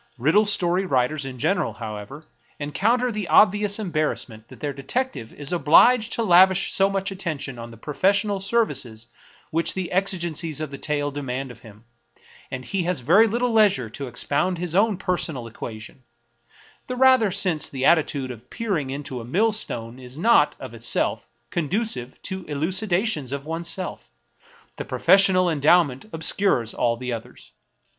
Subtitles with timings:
[0.17, 2.23] Riddle story writers in gen eral, however,
[2.59, 7.69] encounter the obvious embarrassment that their detective is obliged to lavish so much attention on
[7.69, 9.05] the professional services
[9.51, 11.85] which the exigencies of the tale de mand of him,
[12.49, 16.01] that he has very little leisure to expound his own personal equation—
[16.87, 22.19] the rather since the attitude of peering into a millstone is not, of itself, conducive
[22.23, 24.09] to eluci dations of oneself;
[24.77, 27.51] the professional endowment obscures all the others.